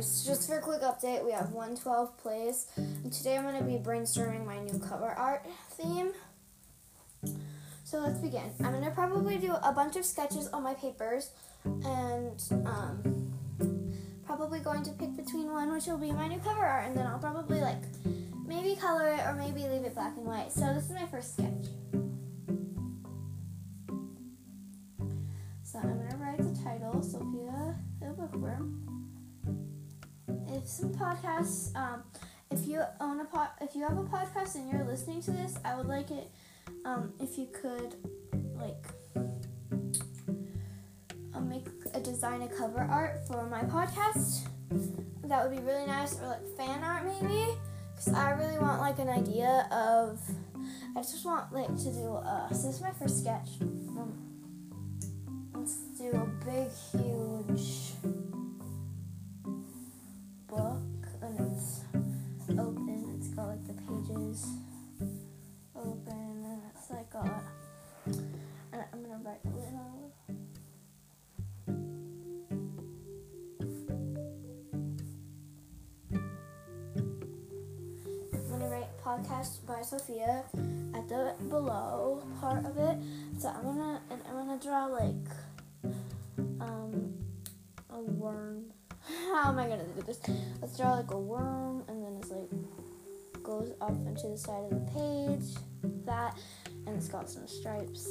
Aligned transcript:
guys, 0.00 0.24
just 0.24 0.48
for 0.48 0.56
a 0.56 0.62
quick 0.62 0.80
update, 0.80 1.22
we 1.22 1.30
have 1.30 1.52
112 1.52 2.16
plays, 2.16 2.68
and 2.76 3.12
today 3.12 3.36
I'm 3.36 3.42
going 3.42 3.58
to 3.58 3.64
be 3.64 3.74
brainstorming 3.74 4.46
my 4.46 4.58
new 4.58 4.78
cover 4.78 5.10
art 5.10 5.44
theme. 5.72 6.12
So 7.84 7.98
let's 7.98 8.18
begin. 8.18 8.50
I'm 8.60 8.72
going 8.72 8.84
to 8.84 8.90
probably 8.92 9.36
do 9.36 9.52
a 9.62 9.72
bunch 9.72 9.96
of 9.96 10.06
sketches 10.06 10.48
on 10.54 10.62
my 10.62 10.72
papers, 10.72 11.32
and 11.64 12.42
um, 12.66 13.30
probably 14.24 14.60
going 14.60 14.82
to 14.84 14.90
pick 14.92 15.14
between 15.16 15.52
one, 15.52 15.70
which 15.70 15.84
will 15.84 15.98
be 15.98 16.12
my 16.12 16.28
new 16.28 16.38
cover 16.38 16.64
art, 16.64 16.86
and 16.86 16.96
then 16.96 17.06
I'll 17.06 17.18
probably 17.18 17.60
like 17.60 17.82
maybe 18.46 18.76
color 18.76 19.08
it 19.08 19.20
or 19.26 19.34
maybe 19.34 19.68
leave 19.68 19.84
it 19.84 19.94
black 19.94 20.16
and 20.16 20.24
white. 20.24 20.50
So 20.50 20.72
this 20.72 20.84
is 20.84 20.92
my 20.92 21.06
first 21.08 21.34
sketch. 21.34 21.66
So 25.62 25.78
I'm 25.78 25.98
going 25.98 26.10
to 26.10 26.16
write 26.16 26.38
the 26.38 26.58
title, 26.64 27.02
Sophia 27.02 27.76
the 28.00 28.06
Bookworm 28.06 28.99
if 30.52 30.66
some 30.66 30.92
podcasts, 30.92 31.74
um, 31.76 32.02
if 32.50 32.66
you 32.66 32.82
own 33.00 33.20
a 33.20 33.24
pod, 33.24 33.48
if 33.60 33.74
you 33.74 33.82
have 33.82 33.96
a 33.96 34.02
podcast 34.02 34.56
and 34.56 34.68
you're 34.70 34.84
listening 34.84 35.22
to 35.22 35.30
this, 35.30 35.54
I 35.64 35.76
would 35.76 35.86
like 35.86 36.10
it 36.10 36.30
um, 36.84 37.12
if 37.20 37.38
you 37.38 37.48
could 37.52 37.94
like 38.56 38.86
uh, 41.34 41.40
make 41.40 41.66
a 41.94 42.00
design 42.00 42.42
a 42.42 42.48
cover 42.48 42.80
art 42.80 43.26
for 43.26 43.46
my 43.48 43.62
podcast. 43.62 44.48
That 45.24 45.48
would 45.48 45.56
be 45.56 45.62
really 45.62 45.86
nice, 45.86 46.20
or 46.20 46.26
like 46.26 46.56
fan 46.56 46.82
art 46.82 47.04
maybe, 47.04 47.46
because 47.94 48.12
I 48.14 48.30
really 48.32 48.58
want 48.58 48.80
like 48.80 48.98
an 48.98 49.08
idea 49.08 49.68
of. 49.70 50.20
I 50.96 51.00
just 51.00 51.24
want 51.24 51.52
like 51.52 51.68
to 51.68 51.92
do. 51.92 52.14
Uh, 52.14 52.48
so 52.48 52.66
this 52.66 52.76
is 52.76 52.80
my 52.80 52.90
first 52.90 53.20
sketch. 53.20 53.48
Um, 53.60 54.12
let's 55.54 55.76
do 55.96 56.10
a 56.10 56.26
big, 56.44 56.70
huge 56.92 57.89
podcast 79.40 79.66
by 79.66 79.82
Sophia 79.82 80.44
at 80.94 81.08
the 81.08 81.34
below 81.48 82.22
part 82.40 82.64
of 82.64 82.76
it. 82.76 82.96
So 83.38 83.48
I'm 83.48 83.62
gonna 83.62 84.00
and 84.10 84.20
I'm 84.28 84.34
gonna 84.34 84.60
draw 84.60 84.86
like 84.86 85.14
um 86.60 87.14
a 87.90 88.00
worm 88.00 88.64
how 89.32 89.48
am 89.48 89.58
I 89.58 89.68
gonna 89.68 89.84
do 89.84 90.02
this? 90.02 90.20
Let's 90.60 90.76
draw 90.76 90.94
like 90.94 91.10
a 91.10 91.18
worm 91.18 91.84
and 91.88 92.04
then 92.04 92.16
it's 92.20 92.30
like 92.30 92.50
goes 93.42 93.72
up 93.80 93.90
into 93.90 94.28
the 94.28 94.36
side 94.36 94.64
of 94.64 94.70
the 94.70 94.90
page. 94.92 95.56
That 96.04 96.36
and 96.86 96.96
it's 96.96 97.08
got 97.08 97.30
some 97.30 97.46
stripes. 97.46 98.08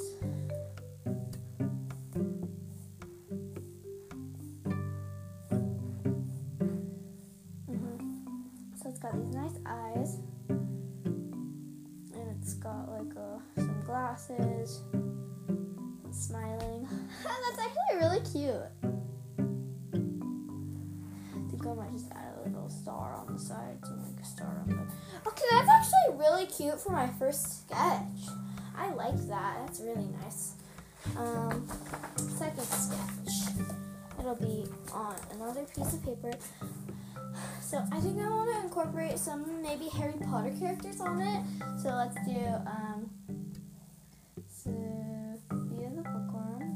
hmm 7.68 7.98
So 8.82 8.90
it's 8.90 9.00
got 9.00 9.14
these 9.14 9.36
nice 9.36 9.60
eyes. 9.66 10.18
Got 12.60 12.90
like 12.90 13.16
a, 13.16 13.40
some 13.62 13.82
glasses. 13.86 14.82
Smiling. 16.12 16.88
That's 17.24 17.60
actually 17.60 17.98
really 18.00 18.20
cute. 18.22 18.70
I 21.34 21.50
think 21.50 21.66
I 21.66 21.74
might 21.74 21.92
just 21.92 22.12
add 22.12 22.34
a 22.44 22.50
little 22.50 22.70
star 22.70 23.16
on 23.16 23.34
the 23.34 23.40
side 23.40 23.82
to 23.84 23.92
make 23.92 24.20
a 24.22 24.26
star 24.26 24.62
on 24.62 24.70
the. 24.70 25.30
Okay, 25.30 25.46
that's 25.52 25.70
actually 25.70 26.18
really 26.18 26.46
cute 26.46 26.80
for 26.80 26.92
my 26.92 27.08
first 27.20 27.62
sketch. 27.62 28.30
I 28.78 28.94
like 28.94 29.18
that. 29.28 29.58
That's 29.66 29.80
really 29.80 30.08
nice. 30.24 30.54
Um, 31.18 31.68
second 32.18 32.64
sketch. 32.64 33.66
It'll 34.20 34.36
be 34.36 34.66
on 34.94 35.16
another 35.34 35.66
piece 35.66 35.94
of 35.94 36.04
paper. 36.04 36.34
So 37.62 37.78
I 37.92 38.00
think 38.00 38.20
I 38.20 38.28
want 38.30 38.50
to 38.56 38.62
incorporate 38.64 39.20
some 39.20 39.62
maybe 39.62 39.90
Harry 39.90 40.14
Potter 40.30 40.52
characters 40.60 41.00
on 41.02 41.22
it. 41.22 41.44
So 41.82 41.90
let's 41.90 42.16
do 42.26 42.40
um, 42.66 43.10
Sophia 44.48 45.90
the 45.96 46.02
Bookworm. 46.02 46.76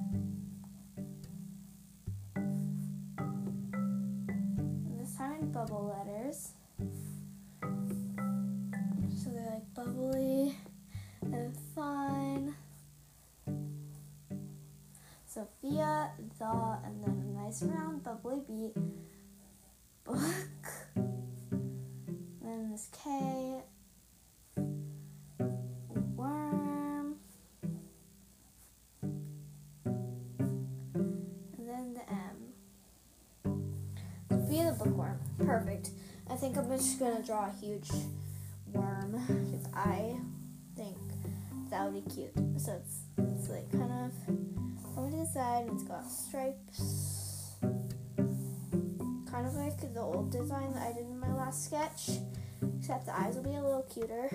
This 5.00 5.16
time 5.18 5.34
in 5.42 5.52
bubble 5.52 5.96
letters. 5.98 6.54
So 9.16 9.30
they're 9.32 9.50
like 9.52 9.74
bubbly 9.74 10.56
and 11.22 11.58
fun. 11.74 12.56
Sophia, 15.26 16.12
the, 16.38 16.78
and 16.86 17.04
then 17.04 17.36
a 17.36 17.44
nice 17.44 17.64
round 17.64 18.04
bubbly 18.04 18.42
beat. 18.48 18.76
Perfect. 35.46 35.90
I 36.30 36.36
think 36.36 36.58
I'm 36.58 36.70
just 36.70 37.00
gonna 37.00 37.22
draw 37.22 37.48
a 37.48 37.52
huge 37.60 37.90
worm 38.72 39.12
because 39.28 39.68
I 39.74 40.16
think 40.76 40.98
that 41.70 41.84
would 41.86 42.06
be 42.06 42.12
cute. 42.14 42.34
So 42.58 42.80
it's, 42.82 43.02
it's 43.18 43.50
like 43.50 43.72
kind 43.72 43.92
of 43.92 44.44
to 45.12 45.18
the 45.18 45.26
side 45.26 45.66
and 45.66 45.72
it's 45.72 45.84
got 45.84 46.10
stripes. 46.10 47.56
Kind 49.30 49.48
of 49.48 49.56
like 49.56 49.94
the 49.94 50.00
old 50.00 50.32
design 50.32 50.74
that 50.74 50.84
I 50.84 50.94
did 50.94 51.06
in 51.06 51.20
my 51.20 51.34
last 51.34 51.66
sketch. 51.66 52.20
Except 52.80 53.06
the 53.06 53.20
eyes 53.20 53.36
will 53.36 53.44
be 53.44 53.56
a 53.56 53.62
little 53.62 53.86
cuter. 53.94 54.30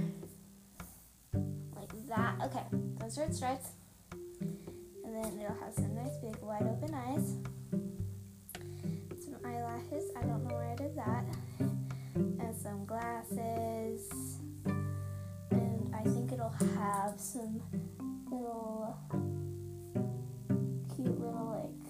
Like 1.77 1.91
that. 2.09 2.37
Okay, 2.45 2.65
those 2.99 3.19
are 3.19 3.25
its 3.25 3.37
stripes. 3.37 3.71
And 4.13 5.15
then 5.15 5.41
it'll 5.41 5.57
have 5.65 5.75
some 5.75 5.95
nice 5.95 6.17
big 6.23 6.37
wide 6.43 6.63
open 6.63 6.95
eyes. 6.95 7.37
Some 9.21 9.37
eyelashes. 9.45 10.11
I 10.17 10.21
don't 10.23 10.47
know 10.47 10.55
where 10.55 10.71
I 10.71 10.77
did 10.77 10.97
that. 10.97 11.25
And 11.59 12.57
some 12.57 12.85
glasses. 12.87 14.09
And 15.51 15.95
I 15.95 16.03
think 16.05 16.33
it'll 16.33 16.55
have 16.77 17.19
some 17.19 17.61
little 18.31 18.97
cute 20.95 21.19
little 21.19 21.49
like 21.59 21.89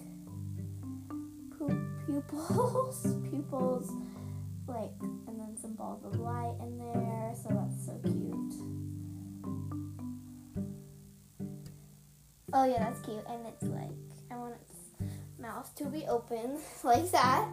pu- 1.57 1.87
pupils. 2.05 3.07
pupils. 3.29 3.91
Like 4.67 4.91
and 5.27 5.39
then 5.39 5.55
some 5.61 5.73
balls 5.73 6.03
of 6.05 6.19
light 6.19 6.55
in 6.61 6.77
there. 6.79 7.33
So 7.35 7.49
that's 7.49 7.85
so 7.85 7.99
cute. 8.03 8.53
Oh 12.53 12.65
yeah, 12.65 12.79
that's 12.79 12.99
cute. 13.01 13.23
And 13.29 13.45
it's 13.45 13.63
like 13.65 13.91
I 14.31 14.35
want 14.37 14.55
its 14.55 14.78
mouth 15.39 15.73
to 15.75 15.85
be 15.85 16.05
open 16.05 16.57
like 16.83 17.09
that. 17.11 17.47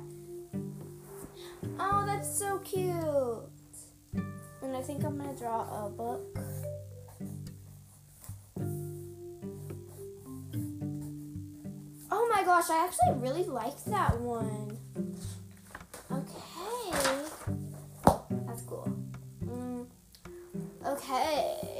Oh, 1.78 2.04
that's 2.06 2.38
so 2.38 2.58
cute. 2.58 2.94
And 4.62 4.76
I 4.76 4.82
think 4.82 5.04
I'm 5.04 5.18
gonna 5.18 5.36
draw 5.36 5.86
a 5.86 5.90
book. 5.90 6.38
Oh 12.10 12.28
my 12.32 12.42
gosh, 12.44 12.70
I 12.70 12.84
actually 12.84 13.20
really 13.20 13.44
like 13.44 13.82
that 13.84 14.18
one. 14.20 14.78
Okay. 16.10 16.92
That's 18.46 18.62
cool. 18.62 18.92
Mm. 19.44 19.86
Okay. 20.86 21.75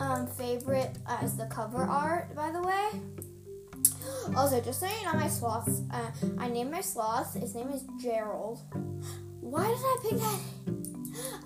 Um, 0.00 0.26
favorite 0.26 0.98
as 1.06 1.36
the 1.36 1.46
cover 1.46 1.82
art, 1.82 2.34
by 2.34 2.50
the 2.50 2.62
way. 2.62 2.88
Also, 4.36 4.60
just 4.60 4.80
so 4.80 4.86
you 4.86 5.04
know, 5.04 5.14
my 5.14 5.28
sloth, 5.28 5.68
uh, 5.92 6.10
I 6.38 6.48
named 6.48 6.70
my 6.70 6.80
sloth. 6.80 7.34
His 7.34 7.54
name 7.54 7.68
is 7.68 7.84
Gerald. 8.00 8.60
Why 9.40 9.66
did 9.66 9.78
I 9.78 9.96
pick 10.02 10.18
that? 10.18 10.40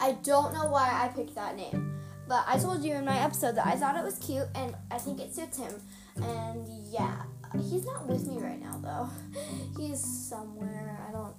I 0.01 0.13
don't 0.23 0.55
know 0.55 0.67
why 0.67 0.89
I 0.89 1.09
picked 1.09 1.35
that 1.35 1.57
name. 1.57 2.01
But 2.29 2.45
I 2.47 2.59
told 2.59 2.85
you 2.85 2.93
in 2.95 3.05
my 3.05 3.19
episode 3.19 3.55
that 3.57 3.67
I 3.67 3.75
thought 3.77 3.97
it 3.97 4.05
was 4.05 4.19
cute 4.19 4.47
and 4.55 4.75
I 4.91 4.99
think 4.99 5.21
it 5.21 5.35
suits 5.35 5.57
him. 5.57 5.73
And 6.17 6.67
yeah, 6.91 7.23
he's 7.55 7.87
not 7.87 8.07
with 8.07 8.27
me 8.27 8.39
right 8.39 8.61
now 8.61 8.79
though. 8.83 9.41
He's 9.79 10.01
somewhere. 10.01 11.01
I 11.09 11.13
don't. 11.13 11.35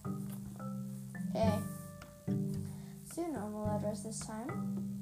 Okay. 1.35 1.59
Let's 2.27 3.17
normal 3.17 3.67
letters 3.67 4.03
this 4.03 4.19
time. 4.25 4.98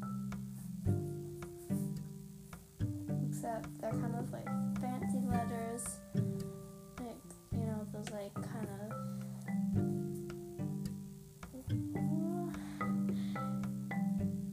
except 3.37 3.69
they're 3.79 3.91
kind 3.91 4.15
of 4.15 4.31
like 4.31 4.47
fancy 4.81 5.19
letters, 5.27 5.99
like 6.99 7.21
you 7.51 7.59
know 7.59 7.85
those 7.93 8.09
like 8.09 8.33
kind 8.33 8.67
of. 8.81 8.93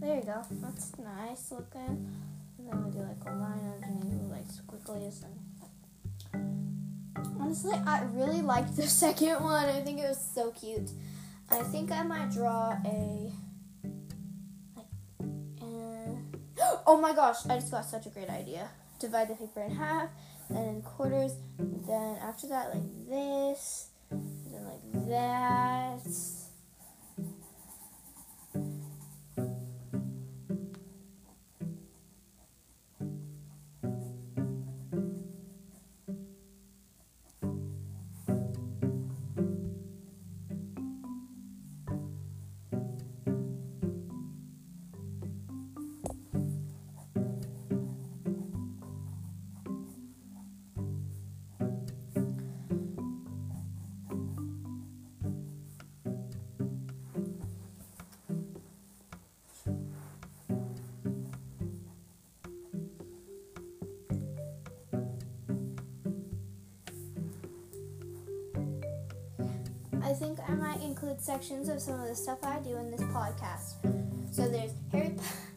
There 0.01 0.17
you 0.17 0.23
go. 0.23 0.43
That's 0.51 0.99
nice 0.99 1.51
looking. 1.51 2.11
And 2.59 2.69
then 2.69 2.85
we 2.85 2.91
do 2.91 2.99
like 2.99 3.25
a 3.27 3.35
line 3.39 3.73
underneath 3.83 4.21
with 4.21 4.31
like 4.31 4.49
squigglies 4.49 5.25
and. 5.25 5.41
Honestly, 7.41 7.79
I 7.87 8.03
really 8.13 8.43
liked 8.43 8.77
the 8.77 8.83
second 8.87 9.43
one. 9.43 9.65
I 9.65 9.81
think 9.81 9.99
it 9.99 10.09
was 10.09 10.23
so 10.35 10.51
cute. 10.51 10.91
I 11.51 11.63
think 11.63 11.91
I 11.91 12.03
might 12.03 12.33
draw 12.33 12.77
a 12.85 13.33
oh 16.87 17.01
my 17.01 17.13
gosh! 17.15 17.47
I 17.49 17.57
just 17.57 17.71
got 17.71 17.85
such 17.85 18.07
a 18.07 18.11
great 18.11 18.31
idea. 18.31 18.69
Divide 19.01 19.29
the 19.29 19.35
paper 19.35 19.63
in 19.63 19.75
half, 19.75 20.09
then 20.51 20.65
in 20.65 20.83
quarters. 20.83 21.33
Then 21.59 22.17
after 22.23 22.49
that, 22.49 22.75
like 22.75 23.09
this, 23.09 23.89
then 24.11 24.65
like 24.65 25.09
that. 25.09 26.44
I 70.15 70.17
think 70.17 70.39
I 70.49 70.55
might 70.55 70.81
include 70.81 71.21
sections 71.21 71.69
of 71.69 71.81
some 71.81 72.01
of 72.01 72.07
the 72.07 72.15
stuff 72.15 72.39
I 72.45 72.61
do 72.61 72.77
in 72.77 72.89
this 72.89 73.01
podcast. 73.01 73.73
So 74.31 74.49
there's 74.49 74.71
Harry 74.93 75.09
Potter. 75.09 75.39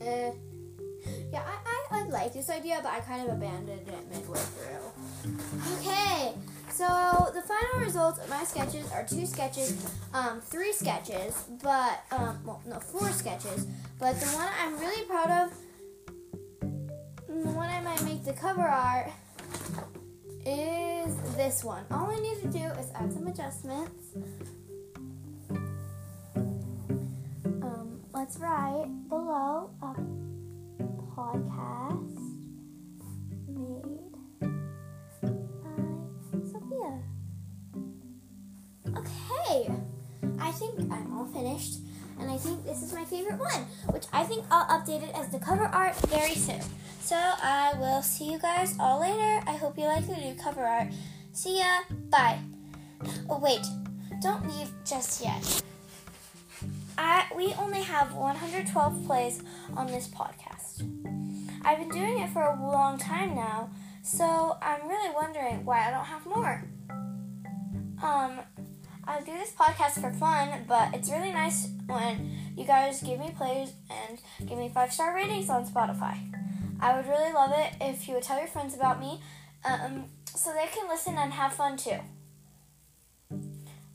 Eh. 0.00 0.32
Yeah, 1.32 1.42
I, 1.46 1.96
I, 1.96 2.00
I 2.00 2.02
like 2.08 2.32
this 2.32 2.50
idea, 2.50 2.80
but 2.82 2.92
I 2.92 3.00
kind 3.00 3.28
of 3.28 3.36
abandoned 3.36 3.88
it 3.88 4.10
midway 4.10 4.38
through. 4.38 5.78
Okay, 5.78 6.34
so 6.70 7.30
the 7.32 7.42
final 7.42 7.84
results 7.84 8.18
of 8.18 8.28
my 8.28 8.44
sketches 8.44 8.90
are 8.92 9.06
two 9.06 9.26
sketches, 9.26 9.86
um, 10.12 10.40
three 10.40 10.72
sketches, 10.72 11.44
but, 11.62 12.04
um, 12.10 12.38
well, 12.44 12.60
no, 12.66 12.78
four 12.80 13.08
sketches, 13.10 13.66
but 13.98 14.18
the 14.20 14.26
one 14.26 14.48
I'm 14.60 14.78
really 14.78 15.04
proud 15.06 15.30
of, 15.30 15.52
the 17.28 17.50
one 17.50 17.68
I 17.68 17.80
might 17.80 18.02
make 18.04 18.24
the 18.24 18.32
cover 18.32 18.62
art, 18.62 19.10
is 20.44 21.14
this 21.36 21.62
one. 21.62 21.84
All 21.90 22.10
I 22.10 22.16
need 22.16 22.40
to 22.42 22.48
do 22.48 22.64
is 22.78 22.90
add 22.94 23.12
some 23.12 23.26
adjustments. 23.26 24.16
Um, 28.36 28.42
let's 28.42 28.90
below 29.08 29.70
a 29.82 29.94
podcast 31.16 32.18
made 33.48 34.14
by 34.40 35.76
Sophia. 36.44 37.02
Okay, 38.96 39.70
I 40.38 40.52
think 40.52 40.92
I'm 40.92 41.12
all 41.12 41.26
finished, 41.26 41.80
and 42.20 42.30
I 42.30 42.36
think 42.36 42.64
this 42.64 42.82
is 42.82 42.92
my 42.92 43.04
favorite 43.04 43.38
one, 43.38 43.66
which 43.90 44.04
I 44.12 44.22
think 44.24 44.44
I'll 44.50 44.80
update 44.80 45.02
it 45.02 45.14
as 45.14 45.30
the 45.30 45.38
cover 45.38 45.64
art 45.64 45.96
very 46.06 46.34
soon. 46.34 46.60
So 47.00 47.16
I 47.16 47.74
will 47.78 48.02
see 48.02 48.30
you 48.30 48.38
guys 48.38 48.76
all 48.78 49.00
later. 49.00 49.42
I 49.46 49.56
hope 49.56 49.76
you 49.76 49.86
like 49.86 50.06
the 50.06 50.16
new 50.16 50.34
cover 50.34 50.64
art. 50.64 50.88
See 51.32 51.58
ya. 51.58 51.80
Bye. 52.10 52.38
Oh 53.28 53.38
wait, 53.38 53.66
don't 54.22 54.46
leave 54.56 54.72
just 54.84 55.24
yet. 55.24 55.62
I, 57.02 57.24
we 57.34 57.54
only 57.54 57.80
have 57.80 58.12
112 58.12 59.06
plays 59.06 59.42
on 59.74 59.86
this 59.86 60.06
podcast. 60.06 60.82
I've 61.64 61.78
been 61.78 61.88
doing 61.88 62.18
it 62.18 62.28
for 62.28 62.42
a 62.42 62.60
long 62.60 62.98
time 62.98 63.34
now, 63.34 63.70
so 64.02 64.58
I'm 64.60 64.86
really 64.86 65.14
wondering 65.14 65.64
why 65.64 65.88
I 65.88 65.90
don't 65.92 66.04
have 66.04 66.26
more. 66.26 66.62
Um, 68.02 68.40
I 69.04 69.20
do 69.24 69.32
this 69.32 69.50
podcast 69.52 69.98
for 70.02 70.12
fun, 70.12 70.66
but 70.68 70.94
it's 70.94 71.10
really 71.10 71.32
nice 71.32 71.68
when 71.86 72.36
you 72.54 72.66
guys 72.66 73.02
give 73.02 73.18
me 73.18 73.32
plays 73.34 73.72
and 73.88 74.20
give 74.46 74.58
me 74.58 74.68
five 74.68 74.92
star 74.92 75.14
ratings 75.14 75.48
on 75.48 75.66
Spotify. 75.66 76.18
I 76.80 76.94
would 76.96 77.06
really 77.06 77.32
love 77.32 77.52
it 77.54 77.76
if 77.80 78.08
you 78.08 78.14
would 78.14 78.24
tell 78.24 78.38
your 78.38 78.46
friends 78.46 78.74
about 78.74 79.00
me, 79.00 79.22
um, 79.64 80.04
so 80.26 80.52
they 80.52 80.66
can 80.66 80.86
listen 80.86 81.14
and 81.16 81.32
have 81.32 81.54
fun 81.54 81.78
too. 81.78 81.96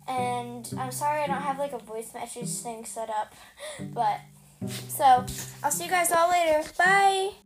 And 0.07 0.72
I'm 0.78 0.92
sorry 0.92 1.22
I 1.22 1.28
don't 1.28 1.42
have 1.42 1.57
like 1.57 1.74
a 1.74 1.80
voice 1.80 2.13
message 2.13 2.50
thing 2.50 2.86
set 2.86 3.10
up, 3.10 3.34
but 3.94 4.19
so 4.88 5.25
I'll 5.63 5.72
see 5.72 5.86
you 5.86 5.90
guys 5.90 6.12
all 6.12 6.30
later. 6.30 6.63
Bye. 6.78 7.45